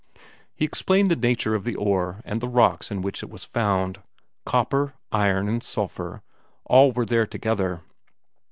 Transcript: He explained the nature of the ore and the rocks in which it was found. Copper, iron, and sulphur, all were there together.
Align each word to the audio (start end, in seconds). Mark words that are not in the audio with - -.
He 0.55 0.65
explained 0.65 1.11
the 1.11 1.15
nature 1.15 1.53
of 1.53 1.63
the 1.63 1.75
ore 1.75 2.21
and 2.25 2.41
the 2.41 2.47
rocks 2.49 2.89
in 2.89 3.03
which 3.03 3.21
it 3.21 3.29
was 3.29 3.43
found. 3.45 3.99
Copper, 4.47 4.95
iron, 5.11 5.47
and 5.47 5.61
sulphur, 5.61 6.23
all 6.65 6.91
were 6.91 7.05
there 7.05 7.27
together. 7.27 7.81